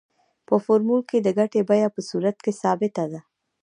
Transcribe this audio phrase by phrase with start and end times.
[0.47, 3.19] په فورمول کې د ګټې بیه په صورت کې ثابته ده